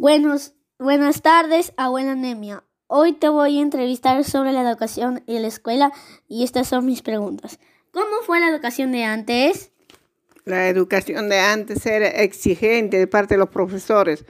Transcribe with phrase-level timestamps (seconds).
[0.00, 2.62] Buenos, buenas tardes, abuela Nemia.
[2.86, 5.90] Hoy te voy a entrevistar sobre la educación y la escuela
[6.28, 7.58] y estas son mis preguntas.
[7.90, 9.72] ¿Cómo fue la educación de antes?
[10.44, 14.24] La educación de antes era exigente de parte de los profesores.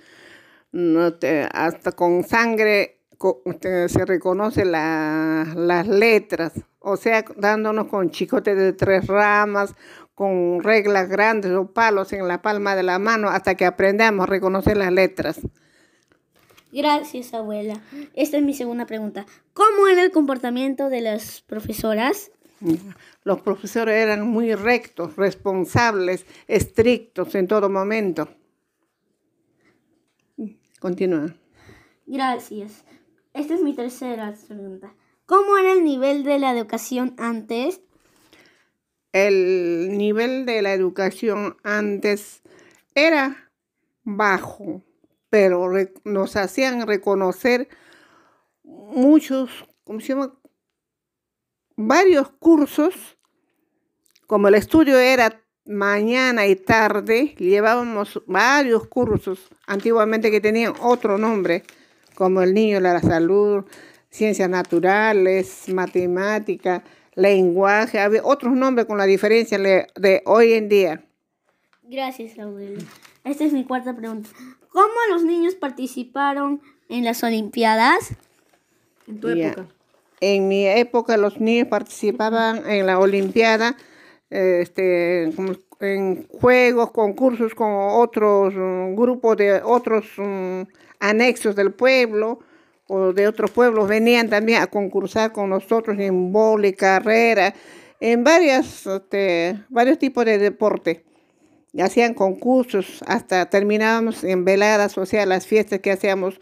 [0.72, 1.12] No
[1.52, 3.02] hasta con sangre
[3.88, 9.74] se reconoce las letras, o sea, dándonos con chicotes de tres ramas,
[10.18, 14.26] con reglas grandes o palos en la palma de la mano hasta que aprendamos a
[14.26, 15.38] reconocer las letras.
[16.72, 17.80] Gracias, abuela.
[18.14, 19.26] Esta es mi segunda pregunta.
[19.54, 22.32] ¿Cómo era el comportamiento de las profesoras?
[23.22, 28.28] Los profesores eran muy rectos, responsables, estrictos en todo momento.
[30.80, 31.32] Continúa.
[32.06, 32.84] Gracias.
[33.34, 34.92] Esta es mi tercera pregunta.
[35.26, 37.82] ¿Cómo era el nivel de la educación antes?
[39.26, 42.42] El nivel de la educación antes
[42.94, 43.50] era
[44.04, 44.82] bajo
[45.30, 45.70] pero
[46.04, 47.68] nos hacían reconocer
[48.64, 49.50] muchos,
[49.84, 50.34] ¿cómo se llama?
[51.76, 52.94] Varios cursos,
[54.26, 61.62] como el estudio era mañana y tarde, llevábamos varios cursos antiguamente que tenían otro nombre,
[62.14, 63.64] como el niño de la salud,
[64.10, 66.82] ciencias naturales, matemática,
[67.18, 71.04] lenguaje, había otros nombres con la diferencia de hoy en día.
[71.82, 72.80] Gracias, abuelo.
[73.24, 74.28] Esta es mi cuarta pregunta.
[74.70, 78.14] ¿Cómo los niños participaron en las Olimpiadas?
[79.06, 79.66] En tu época.
[80.20, 83.76] En mi época los niños participaban en la Olimpiada,
[84.30, 85.32] este,
[85.80, 90.66] en juegos, concursos con otros um, grupos de otros um,
[91.00, 92.40] anexos del pueblo
[92.88, 97.54] o de otros pueblos venían también a concursar con nosotros en boli, carrera,
[98.00, 101.04] en varias, este, varios tipos de deporte
[101.82, 106.40] hacían concursos, hasta terminábamos en veladas, o sea, las fiestas que hacíamos,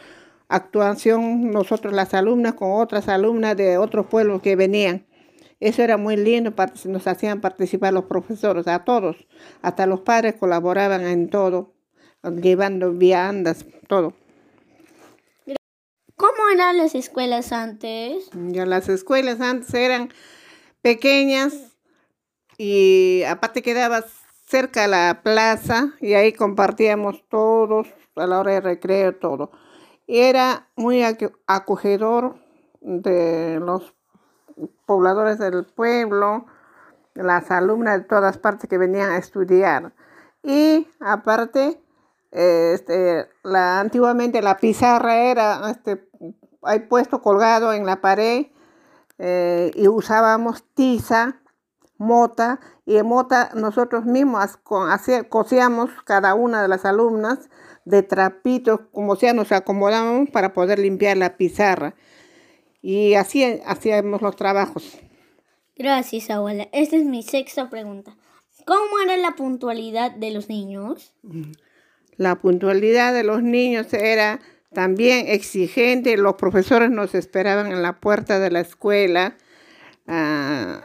[0.48, 5.06] actuación nosotros las alumnas con otras alumnas de otros pueblos que venían.
[5.58, 6.54] Eso era muy lindo,
[6.84, 9.26] nos hacían participar los profesores, a todos,
[9.62, 11.74] hasta los padres colaboraban en todo,
[12.22, 14.14] llevando viandas, todo.
[16.46, 18.30] ¿Cómo eran las escuelas antes?
[18.32, 20.10] Ya las escuelas antes eran
[20.80, 21.76] pequeñas
[22.56, 24.04] y aparte quedabas
[24.46, 29.50] cerca a la plaza y ahí compartíamos todos a la hora de recreo, todo.
[30.06, 31.02] Era muy
[31.48, 32.36] acogedor
[32.80, 33.96] de los
[34.86, 36.46] pobladores del pueblo,
[37.14, 39.94] las alumnas de todas partes que venían a estudiar.
[40.44, 41.80] Y aparte,
[42.36, 46.06] este, la, antiguamente la pizarra era este,
[46.62, 48.46] hay puesto colgado en la pared
[49.18, 51.40] eh, y usábamos tiza
[51.96, 54.58] mota y en mota nosotros mismos
[55.28, 57.48] cosíamos cada una de las alumnas
[57.86, 61.94] de trapitos, como sea, nos acomodamos para poder limpiar la pizarra.
[62.82, 64.98] Y así hacíamos los trabajos.
[65.76, 66.68] Gracias, abuela.
[66.72, 68.16] Esta es mi sexta pregunta.
[68.66, 71.14] ¿Cómo era la puntualidad de los niños?
[72.16, 74.40] La puntualidad de los niños era
[74.72, 76.16] también exigente.
[76.16, 79.36] Los profesores nos esperaban en la puerta de la escuela.
[80.06, 80.82] Ah,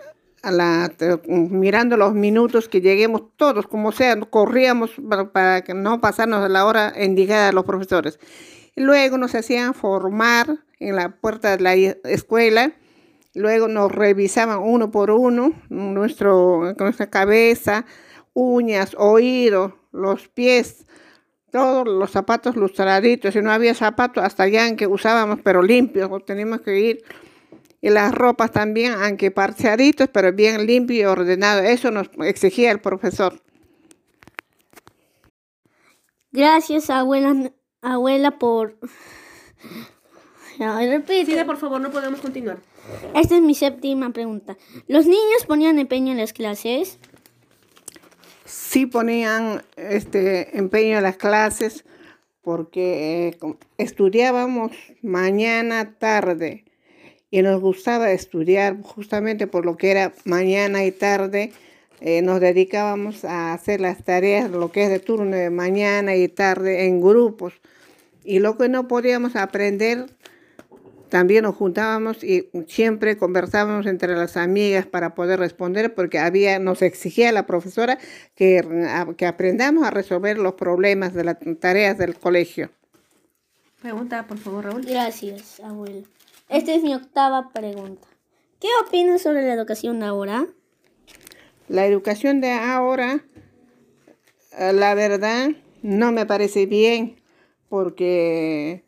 [1.28, 4.92] mirando los minutos que lleguemos todos, como sea, corríamos
[5.34, 8.20] para, que no pasarnos la hora indicada a los profesores.
[8.76, 11.76] luego nos hacían formar en la puerta de la
[12.10, 12.74] escuela,
[13.36, 17.86] luego nos revisaban uno por uno, nuestro, nuestra cabeza,
[18.34, 20.86] uñas, oídos, los pies,
[21.52, 26.62] todos los zapatos lustraditos, si no había zapatos hasta allá que usábamos, pero limpios, teníamos
[26.62, 27.04] que ir
[27.82, 31.62] y las ropas también, aunque parcheaditos, pero bien limpio y ordenado.
[31.62, 33.42] Eso nos exigía el profesor.
[36.32, 37.52] Gracias, abuela,
[37.82, 38.78] abuela, por...
[40.60, 41.44] Repite.
[41.44, 42.60] por favor, no podemos continuar.
[43.16, 44.58] Esta es mi séptima pregunta.
[44.88, 47.00] ¿Los niños ponían empeño en las clases?
[48.52, 51.86] Sí ponían este empeño en las clases
[52.42, 56.66] porque eh, estudiábamos mañana, tarde
[57.30, 61.54] y nos gustaba estudiar justamente por lo que era mañana y tarde.
[62.02, 66.28] Eh, nos dedicábamos a hacer las tareas, lo que es de turno de mañana y
[66.28, 67.54] tarde en grupos.
[68.26, 70.08] Y lo que no podíamos aprender,
[71.12, 76.82] también nos juntábamos y siempre conversábamos entre las amigas para poder responder, porque había, nos
[76.82, 78.00] exigía la profesora
[78.34, 78.66] que,
[79.18, 82.72] que aprendamos a resolver los problemas de las tareas del colegio.
[83.82, 84.86] Pregunta, por favor, Raúl.
[84.86, 86.04] Gracias, abuelo.
[86.48, 88.08] Esta es mi octava pregunta.
[88.62, 90.48] ¿Qué opinas sobre la educación de ahora?
[91.68, 93.26] La educación de ahora,
[94.58, 95.50] eh, la verdad,
[95.82, 97.18] no me parece bien,
[97.68, 98.86] porque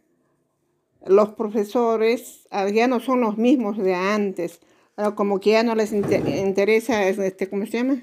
[1.05, 4.59] los profesores ah, ya no son los mismos de antes,
[4.97, 8.01] ah, como que ya no les interesa, este, ¿cómo se llama?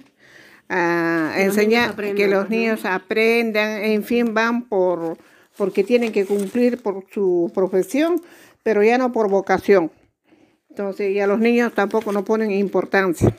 [0.69, 5.19] Ah, enseñar, que los niños aprendan, en fin, van por
[5.57, 8.23] porque tienen que cumplir por su profesión,
[8.63, 9.91] pero ya no por vocación.
[10.71, 13.37] Entonces ya los niños tampoco no ponen importancia.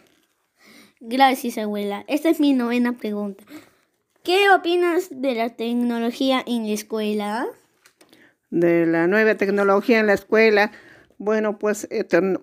[1.00, 2.06] Gracias, abuela.
[2.08, 3.44] Esta es mi novena pregunta.
[4.24, 7.48] ¿Qué opinas de la tecnología en la escuela?
[8.52, 10.72] De la nueva tecnología en la escuela.
[11.18, 11.88] Bueno, pues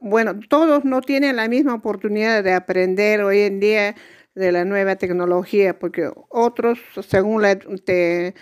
[0.01, 3.95] bueno, todos no tienen la misma oportunidad de aprender hoy en día
[4.35, 8.33] de la nueva tecnología, porque otros, según la eh,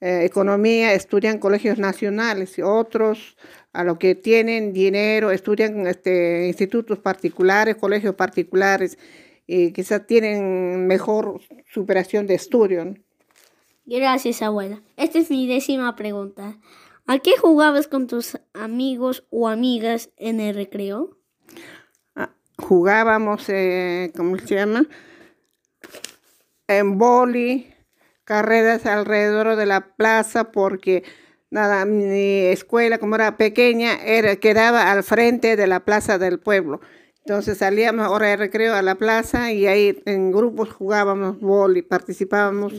[0.00, 3.36] economía, estudian colegios nacionales y otros
[3.72, 8.98] a lo que tienen dinero estudian este, institutos particulares, colegios particulares
[9.46, 11.40] y quizás tienen mejor
[11.72, 12.94] superación de estudio.
[13.86, 14.80] Gracias, abuela.
[14.96, 16.56] Esta es mi décima pregunta.
[17.10, 21.18] ¿A qué jugabas con tus amigos o amigas en el recreo?
[22.14, 24.86] Ah, jugábamos, eh, ¿cómo se llama?
[26.68, 27.74] En boli,
[28.22, 31.02] carreras alrededor de la plaza, porque
[31.50, 36.80] nada, mi escuela, como era pequeña, era, quedaba al frente de la plaza del pueblo.
[37.24, 41.38] Entonces salíamos hora de recreo a la plaza y ahí en grupos jugábamos
[41.74, 42.72] y participábamos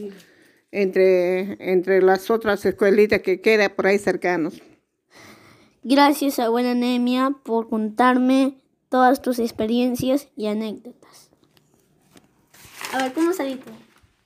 [0.72, 4.62] entre, entre las otras escuelitas que quedan por ahí cercanos.
[5.84, 8.58] Gracias, abuela Nemia, por contarme
[8.90, 11.32] todas tus experiencias y anécdotas.
[12.94, 13.72] A ver, ¿cómo saliste?